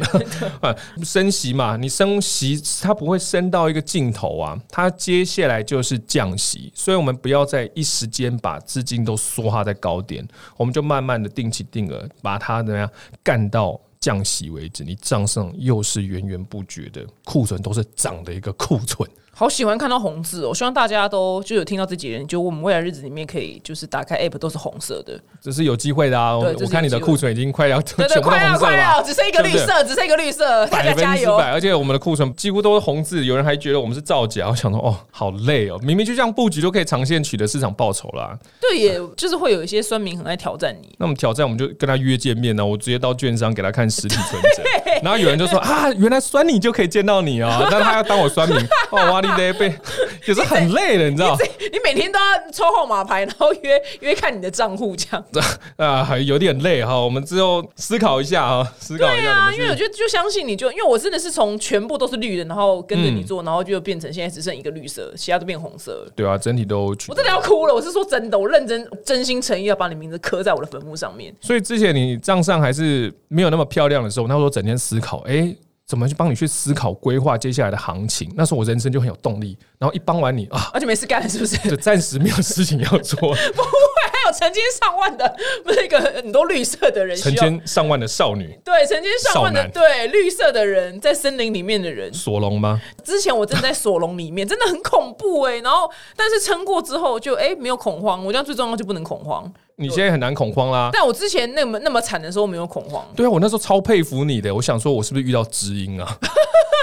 [0.60, 7.72] 啊，升息嘛，你升息它不会升到一个尽头啊，它接下来就是降息，所以我们不要再。
[7.78, 12.90] 一时间把资金都缩化在高点，我们就慢慢的定期定额，把它怎么样
[13.24, 14.84] 干到降息为止。
[14.84, 19.10] 你账上又是源源不绝的库存，都是涨的一个库存。
[19.32, 20.52] 好喜欢看到红字哦！
[20.52, 26.36] 希望大家都就有听到这几人，就我们未来日子里面可以就是打开 app 都是红色的，这是有机会的啊！
[26.36, 31.36] 我看你的库存已经快要全部红色了，只剩一个绿色，只剩一个绿色， 大家加油！
[31.36, 34.50] 而且我们的库存几乎都是红字，有人还觉得我们是造假。
[34.50, 35.78] 我想说，哦，好累哦！
[35.84, 38.36] 明明就这样布局，就可以长线取得市场报酬啦。
[38.60, 40.96] 对，也就是会有一些酸民很爱挑战你。
[40.98, 42.66] 那我们挑战，我们就跟他约见面呢。
[42.66, 44.64] 我直接到券商给他看实体存折，
[45.04, 47.66] 然后有人就说啊，原来酸你就可以见到你啊！
[47.72, 48.58] 但他要当我酸民，
[48.92, 49.74] 哦，哇，你得被。
[50.26, 51.38] 有时候很累的，你知道？
[51.72, 55.24] 你每天都要抽号码牌，然后约约看你的账户，这样
[55.78, 57.00] 啊，还有点累哈。
[57.00, 59.22] 我们之后思考一下啊，思考一下。
[59.22, 66.06] 对啊，因为我觉得就相信你就，因为我真的是从全部都是绿的，然后跟着你做，然后就变成现在只剩一个绿色，其他都变红色。
[66.16, 67.74] 对啊，整体都我真的要哭了。
[67.74, 71.34] 我是说真的，我认真、真心诚意要把你名字刻在我的坟墓上面。
[71.40, 75.56] 所以之前你账上还是没有那么漂亮的时候，那时候整天思考，哎。
[75.88, 78.30] 怎么去帮你去思考规划接下来的行情？
[78.36, 79.58] 那时候我人生就很有动力。
[79.80, 81.56] 然后一帮完你啊，而且没事干，是不是？
[81.70, 83.18] 就暂时没有事情要做。
[84.38, 92.80] 成千上万的那个很多绿色的人，成千上万的少女，对，成千上万的对绿色的人，在森林里面的人，索隆吗？
[93.04, 95.58] 之前我正在索隆里面，真的很恐怖哎。
[95.58, 98.24] 然后，但是撑过之后，就哎没有恐慌。
[98.26, 99.52] 我觉得最重要就不能恐慌。
[99.76, 100.90] 你现在很难恐慌啦。
[100.92, 103.06] 但我之前那么那么惨的时候没有恐慌。
[103.16, 104.54] 对啊，我那时候超佩服你的。
[104.54, 106.18] 我想说，我是不是遇到知音啊？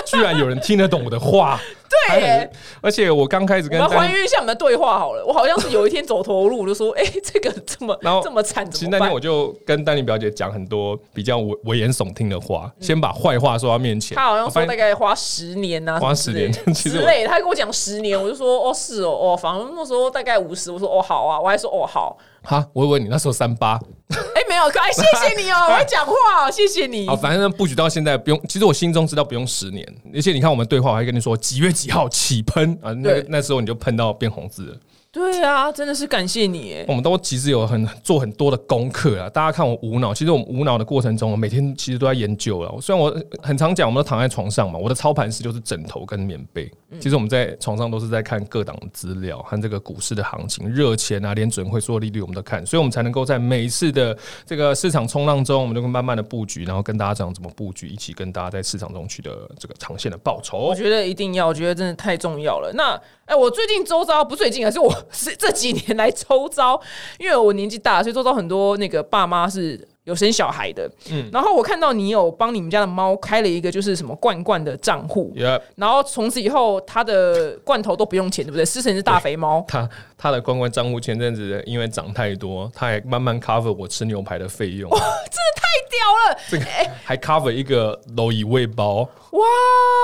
[0.06, 1.60] 居然有人听得懂我的话。
[2.08, 5.24] 对，而且我刚开始跟我们还原一下我们的对话好了。
[5.24, 14.16] 我好像是有一天走投无路，我就说：“哎，这个这么这么惨，其实那天我就跟丹尼表姐讲很多比较危危言耸听的话，先把坏话说到面前。
[14.16, 17.24] 他好像说大概花十年呐，花十年之类。
[17.26, 23.78] 他跟我讲十年，我就说：“哦，是哦，哦，反正那时候大概五十。”我说：“哦，好啊。”我还说：“哦，好。”哈，我以为你那时候三八。
[24.10, 27.06] 哎，没有，哎，谢谢你哦， 我会讲话，谢谢你。
[27.06, 29.86] 好，反正布局到现在不用，其实我心中知道不用十年。
[30.14, 32.92] 而且你看我们对话，我还跟你说几月几号起喷啊？
[32.92, 34.76] 那那时候你就喷到变红字了。
[35.14, 36.84] 对啊，真的是感谢你。
[36.88, 39.30] 我们都其实有很做很多的功课啊。
[39.30, 42.74] 大家看我无脑，其实我们无脑的过程中，我每天其实都在研究了。
[42.80, 46.68] 虽然我很常讲，我们都躺在床上嘛，我的操盘室就是枕头跟棉被。
[47.00, 60.58] 其实我们在床上都是在看各档资料和这个股市的行情、热钱啊，连准会做利率我们都看，所以我们才能够在每一次的这个市场冲浪中，我们就会慢慢的布局，然后跟大家讲怎么布局，一起跟大家在市场中取得这个长线的报酬。
[60.58, 62.72] 我觉得一定要，我觉得真的太重要了。
[62.74, 66.80] 那哎，我最近周遭不最近，而是我是这几年来 周遭，
[67.18, 69.88] 因为我年纪大，所以周遭很多那个爸妈是。
[70.04, 75.34] 有生小孩的，嗯，然后我看到你有帮你们家的猫开了一个就是什么罐罐的账户，
[75.76, 78.64] 然后从此以后它的罐头都不用钱，对不对？
[78.64, 79.88] 狮神是大肥猫，它
[80.18, 85.98] 它的罐罐账户前阵子因为涨太多，它还慢慢 cover 我吃牛排的费用，哇，真的太屌
[86.30, 86.38] 了！
[86.50, 86.64] 这个
[87.02, 89.40] 还 cover 一个蝼蚁喂包，哇，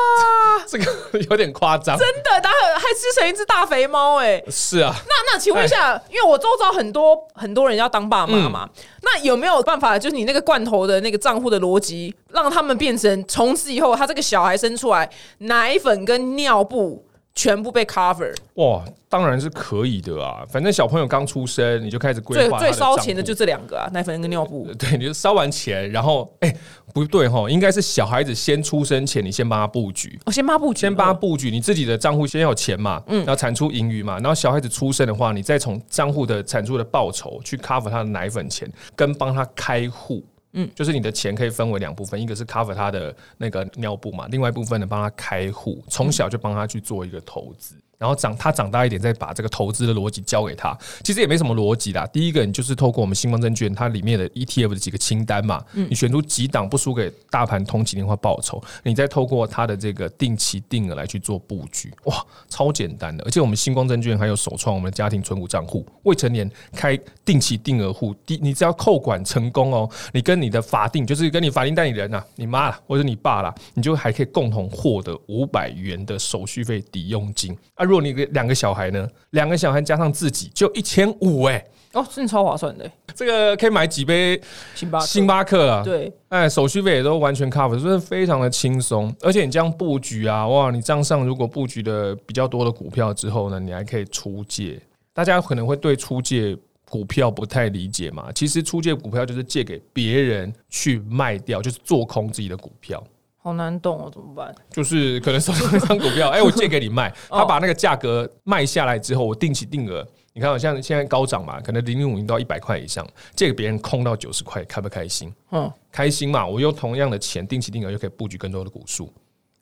[0.66, 0.84] 这个
[1.28, 1.98] 有点夸张。
[1.98, 8.68] 真的，然后还吃成一只大肥猫哎、是啊，那那请问一下，因为我周遭很多很多人要当爸妈嘛，
[9.02, 20.44] 那有没有办法，就是你那个罐头的那个账户的逻辑，让他们变成从此以后，他这个小孩生出来，奶粉跟尿布全部被 cover，哇，当然是可以的啊。
[20.48, 24.68] 反正小朋友刚出生，你就开始规最划最最烧钱的就这两个啊，奶粉跟尿布。
[24.78, 26.54] 对，你就烧完钱，然后哎、
[26.92, 30.18] 不对哈，应该是小孩子先出生前，你先帮他布局。
[30.26, 47.74] 哦、先抹布局，先帮他布局，你自己的账户先有钱嘛，嗯，然后产出盈余嘛，然后小孩子出生的话，你再从账户的产出的报酬去 cover 他的奶粉钱，跟帮他开户，嗯，就是你的钱可以分为两部分，一个是 cover 他的那个尿布嘛，另外一部分呢帮他开户，从小就帮他去做一个投资。
[48.00, 52.06] 然后长他长大一点，再把这个投资的逻辑交给他，其实也没什么逻辑啦。
[52.06, 63.22] 第一个，你就是透过我们星光证券它里面的 ETF 的几个清单嘛，你选出几档不输给大盘通勤年化报酬，你再透过它的这个定期定额来去做布局，哇，超简单的。
[63.24, 77.89] 而且我们星光证券还有首创我们的家庭存股账户，未成年开定期定额户，第你只要扣款成功哦，你跟你的法定就是跟你法定代理人呐、啊，你妈啦或者你爸啦，你就还可以共同获得五百元的手续费抵用金啊。
[77.90, 84.40] 如果你两个小孩呢，两个小孩加上自己就一千五哎，哦，真的超划算的、这个可以买几杯
[84.76, 85.82] 星巴克星巴克啊。
[85.82, 89.12] 对，哎，手续费也都完全 cover，所以非常的轻松。
[89.22, 94.80] 而且你这样布局啊，哇，你账上如果布局的比较多的股票之后呢，你还可以出借。
[95.12, 96.56] 大家可能会对出借
[96.88, 103.02] 股票不太理解嘛，其实出借股票就是借给别人去卖掉，就是做空自己的股票。
[103.42, 104.54] 好难懂哦，怎么办？
[104.70, 115.32] 就是可能手上一张股票， 哎、我借给你卖，他把那个价格卖下来之后，我定期定额，你看，好像现在高涨嘛，可能零零五零到一百块以上，借给别人空到九十块，开不开心？
[115.52, 119.10] 嗯，开心嘛，我用同样的钱定期定额，又可以布局更多的股数，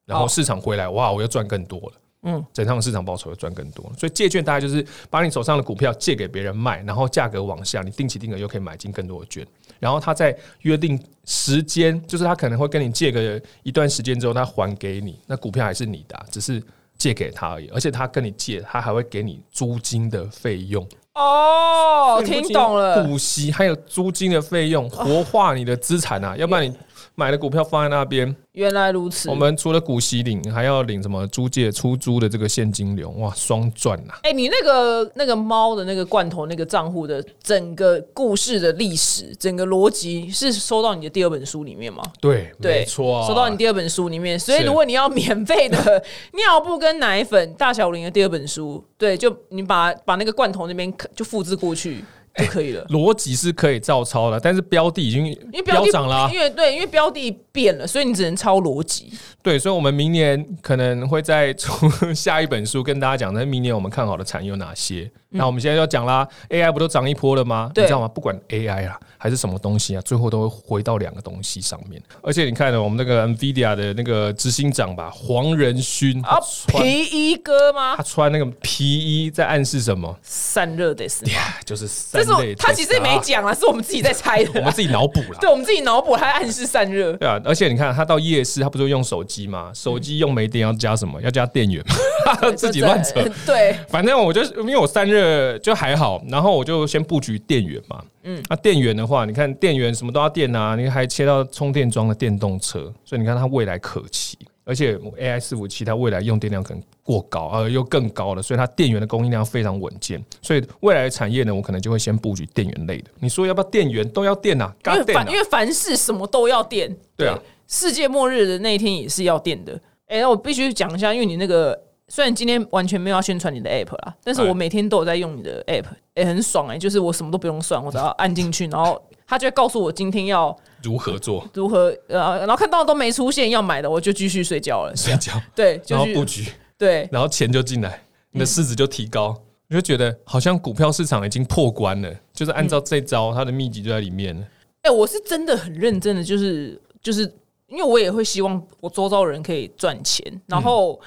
[0.04, 1.92] 然后市场回来，哇，我又赚更多了。
[2.22, 9.46] 嗯，整趟市场报酬又赚更多，所以借券大概就是把你手上的股票借给别人卖，然后价格往下，你定期定额又可以买进更多的券，
[9.78, 16.61] 然后他在约定时间，就是他可能会跟你借个一段时间之后，他还给你，那股票还是你的啊、只是
[16.96, 20.85] 借给他而已，而且他跟你借，他还会给你租金的费用。
[21.14, 23.04] 哦，听懂了。
[23.04, 26.72] 股息还有租金的费用，活化你的资产啊，要不然你
[27.18, 29.28] 买的股票放在那边，原来如此。
[29.28, 34.14] 我们除了股息领，还要领什么租借、出租的这个现金流，哇，双赚呐！
[34.22, 42.04] 哎、你那个那个猫的那个罐头那个账户的整个故事的历史，整个逻辑是收到你的第二本书里面吗？
[42.20, 44.38] 对，对，没错啊，收到你第二本书里面。
[44.38, 45.76] 所以如果你要免费的
[46.35, 52.04] 尿布跟奶粉，大小林的第二本书，对，就你把把那个罐头那边就复制过去
[52.38, 52.85] 就可以了。
[52.90, 59.12] 逻辑是可以照抄的，但是标的已经因为标的涨了啊、因为对，因为标的变了，所以你只能抄逻辑。
[59.42, 65.11] 对，所以我们明年可能会再出下一本书，跟大家讲，那明年我们看好的产业有哪些。
[65.31, 67.70] 那我们现在要讲啦，AI 不都涨一波了吗？
[67.74, 68.09] 你知道吗？
[68.09, 72.00] 不管 AI 啊还是什么东西啊，最后都会回到两个东西上面。
[72.22, 78.02] 而且你看呢，我们那个 NVIDIA 的那个执行长吧，黄仁勋啊皮衣哥吗他？
[78.02, 80.16] 穿那个皮衣在暗示什么？
[80.22, 81.33] 散热的是吗？
[81.66, 84.72] 就是三这是他其实也没讲啊，是我们自己在猜的我们。
[84.72, 85.38] 自己脑补了。
[85.40, 87.12] 对，我们自己脑补，他在暗示散热。
[87.14, 89.72] 对啊，而且你看他到夜市，他不是用手机吗？
[89.74, 91.20] 手机用没电要加什么？
[91.20, 91.85] 要加电源
[92.24, 92.50] 嘛？
[92.57, 93.20] 自己乱扯。
[93.44, 98.02] 对，反正我就因为我散热就还好，然后我就先布局电源嘛。
[98.22, 104.38] 嗯，那电源的话，你看电源什么都要电啊，你还切到充电桩的电动车，所以你看它未来可期。
[104.64, 110.22] 而且 AI 伺服器它未来用电量可能过高，呃，又更高了，所以它电源的供应量非常稳健。
[110.42, 113.11] 所以未来的产业呢，我可能就会先布局电源类的。
[113.18, 114.07] 你说要不要电源？
[114.11, 115.33] 都要电啊，因为凡因。
[115.33, 116.94] 为凡事什么都要电。
[117.16, 119.72] 对啊，世界末日的那一天也是要电的。
[120.07, 121.78] 哎、那我必须讲一下，因为你那个
[122.09, 131.47] 虽然今天完全没有要宣传你的 app 啦，但是哎我每天都有在用你的 app，哎、很爽哎、就是我什么都不用算，我只要按进去，然后它就会告诉我今天要如何做？
[131.53, 134.97] 如何呃，然后看到都没出现要买的，我就继续睡觉了。
[134.97, 139.37] 睡觉， 对，然就是后布局，对，然后钱就进来，你的市值就提高。
[139.71, 144.47] 你就觉得好像股票市场已经破关了，就是按照这招，它的秘籍就在里面了。
[144.81, 147.31] 哎、我是真的很认真的，就是就是，
[147.66, 150.99] 因为我也会希望我周遭人可以赚钱，然后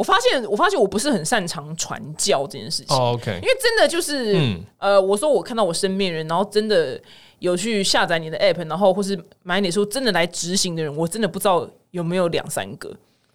[0.00, 2.96] 我发现我发现我不是很擅长传教这件事情。
[2.96, 6.98] 哦，OK，因为真的就是，嗯呃，我说我看到我身边人，然后真的
[7.38, 12.90] 有去下载你的 app，然后或是买你的书，真的来执行的人，我真的不知道有没有两三个。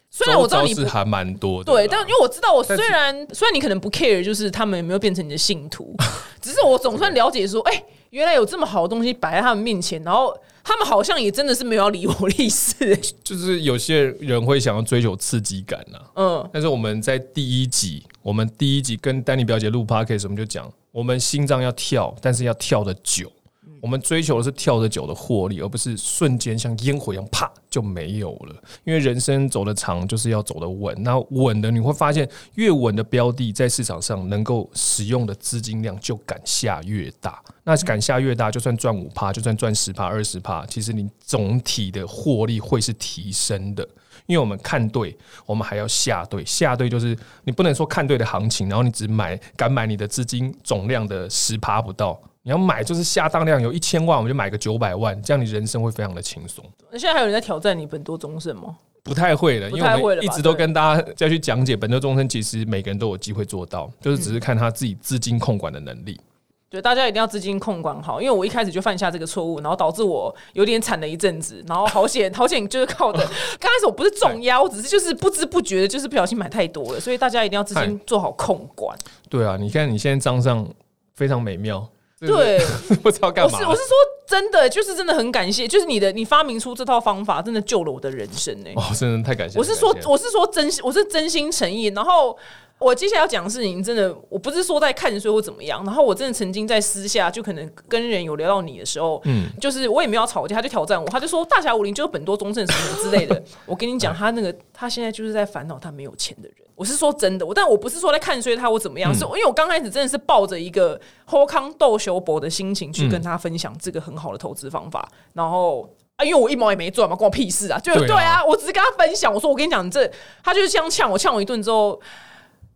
[0.10, 5.96] 虽然我知道你还蛮多的，对，但因为我知道，我虽然虽然你可能不 care，就是他们有没有变成你的信徒，
[6.42, 10.36] 只是我总算了解说，哎、原来有这么好的东西摆在他们面前，然后
[10.68, 12.76] 他们好像也真的是没有要理我的意思。
[13.24, 23.32] 就是有些人会想要追求刺激感呐、嗯，但是我们在第一集，我们第一集跟丹尼表姐录 podcast，我们就讲，我们心脏要跳，但是要跳的久。
[23.82, 28.56] 我们追求的是跳得久的获利，而不是瞬间像烟火一样啪就没有了。
[28.84, 30.96] 因为人生走得长，就是要走得稳。
[31.04, 37.42] 那稳的你会发现，越稳的标的在市场上能够使用的资金量就敢下越大。
[37.64, 43.88] 那敢下越大，就算赚五趴，就算赚十趴、二十趴，其实你总体的获利会是提升的。
[44.28, 45.16] 因为我们看对，
[45.46, 46.44] 我们还要下对。
[46.46, 52.20] 下对就是你不能说看对的行情，然后你只买敢买你的资金总量的十趴不到。
[52.46, 56.64] 你要买就是下当量有一千万，我们就买个九百万，这样你人生会非常的轻松。
[56.92, 58.78] 那现在还有人在挑战你本多终身吗？
[59.02, 66.22] 不太会了，因为我们一直都跟大家再去讲解本多终身，其实每个人都有机会做到，就是只是看他自己资金控管的能力。
[66.70, 73.20] 对，大家一定要资金控管好，因为我一开始就犯下这个错误，然后导致我有点惨了一阵子，然后好险好险，就是靠的。
[73.60, 78.96] 刚开始我不是重压，我只是就是不知不觉的，就是不小心买太多了，所以大家一定要资金做好控管。
[79.30, 80.68] 对啊，你看你现在账上
[81.16, 81.88] 非常美妙，
[82.20, 82.60] 对，
[83.04, 83.70] 不知道干嘛我是。
[83.70, 83.96] 我是说
[84.26, 89.60] 真的，就是真的很感谢，就是你的你发明出这套方法，真的救了我的人生呢、哦，真的太感谢。
[89.60, 91.88] 我是说我是说真心，我是真心诚意。
[91.88, 92.38] 然后
[92.78, 95.84] 我接下来要讲的事情，真的，我不是说在看衰或怎么样。
[95.86, 103.42] 然后我真的曾经在私下，就可能跟人有聊到你的时候，嗯，就是我也没有吵架，他就挑战我，他就说大侠武林就是本多忠胜什么之类的。
[103.66, 106.58] 我跟你讲，他那个他现在就是在烦恼他没有钱的人。
[106.76, 115.90] 我是说真的，我但我不是说在看衰他我怎么样，是因为我刚开始真的是抱着一个后康斗修博的心情去跟他分享这个很好的投资方法，然后。
[116.18, 117.78] 啊，因为我一毛也没赚嘛，关我屁事啊！
[117.78, 120.10] 就对啊，我只是跟他分享，我说我跟你讲，这
[120.42, 122.00] 他就是这样呛我，呛我一顿之后，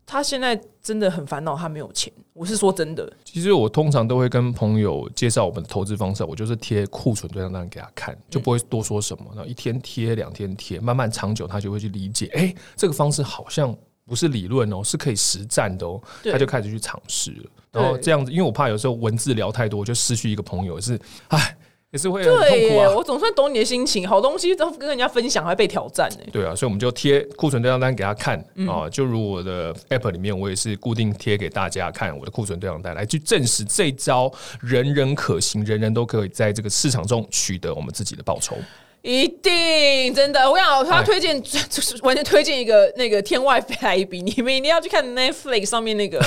[0.09, 2.11] 他现在真的很烦恼，他没有钱。
[2.33, 9.23] 我是说真的，其实我通常都会跟朋友介绍我们的投资方式，我就是贴库存对账单给他看，就不会多说什么。
[9.35, 17.49] 然后一天贴，两天贴，慢慢长久，他就会去理解，哎、这个方式好像不是理论哦，是可以实战的哦，他就开始去尝试了。
[17.71, 21.55] 然后这样子，因为我怕有时候文字聊太多，就失去一个朋友，是，哎，
[21.91, 22.89] 也是会很痛对耶，苦啊。
[22.95, 24.07] 我总算懂你的心情。
[24.07, 26.17] 好东西都跟人家分享，还被挑战呢。
[26.31, 34.31] 对啊，所以我们就贴库存对账单给他看嗯啊、就如我的 app 里面，我也是固定贴给大家看我的库存对账单，来去证实这一招
[34.61, 38.55] 人人可行，人人都可以在这个市场中取得我们自己的报酬。
[39.01, 46.21] 一定真的，我想，他哎推荐就是 完全推荐一个那个天外飞来一笔，你们一定要去看 Netflix 上面那个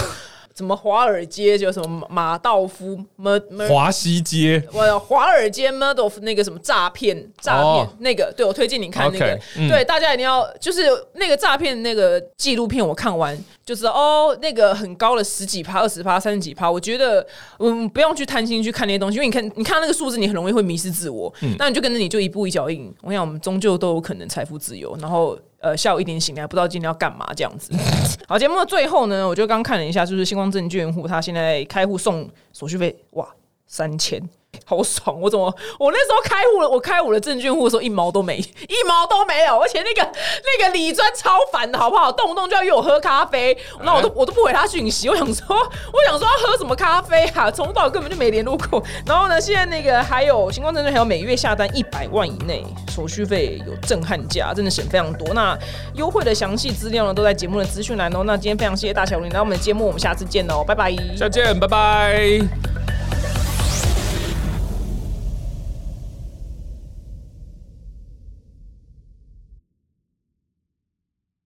[0.54, 4.62] 什么华尔街，就什么马道夫 Mur Mur 华西街。
[4.72, 7.88] 我华尔街 Murdoch 那个什么诈骗诈骗、哦。
[8.00, 9.38] 那个，对我推荐你看那个。
[9.68, 10.82] 对大家一定要就是
[11.14, 17.26] 那个诈骗那个纪录片，我看完就知道哦，那个很高的十几趴、二十趴、三十几趴，我觉得
[17.58, 21.54] 嗯不用去贪心去看那些东西，因为你看你看那个数字，你很容易会迷失自我，嗯。
[21.58, 25.38] 那你就跟着你就一步一脚印，我想我们终究都有可能财富自由，然后。
[25.62, 27.72] 呃，下午一点醒来，不知道今天要干嘛这样子。
[28.26, 33.28] 好，节目的最后呢，我就刚看了一下，就是星光证券户，他现在开户送手续费，哇，
[33.68, 34.20] 三千，
[34.64, 35.18] 好爽！
[35.20, 42.12] 我怎么我那时候开户了，我开我的证券户的时候一毛都没，一毛都没有，而且那个那个李专超烦的好不好？
[42.12, 45.08] 动不动就要约我喝咖啡，那我都我都不回他讯息。
[45.08, 47.50] 我想说，我想说要喝什么咖啡啊？
[47.50, 48.82] 从头到尾根本就没联络过。
[49.06, 55.32] 然后呢，现在那个还有星光证券还有每月下单一百万以内，手续费有震撼价，真的省非常多。
[55.34, 55.58] 那
[55.94, 58.22] 优惠的详细资料呢，都在节目的资讯栏哦。
[58.24, 60.94] 那今天非常谢谢大小林来我们的节目，我们下次见哦，拜拜。
[61.18, 62.40] 再见，拜拜。